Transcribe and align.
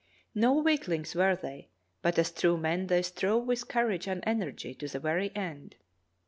No 0.33 0.53
weaklings 0.55 1.13
were 1.13 1.35
they, 1.35 1.69
but 2.01 2.17
as 2.17 2.31
true 2.31 2.57
men 2.57 2.87
they 2.87 3.03
strove 3.03 3.45
with 3.45 3.67
courage 3.67 4.07
and 4.07 4.23
energy 4.25 4.73
to 4.73 4.87
the 4.87 4.99
very 4.99 5.29
end. 5.35 5.75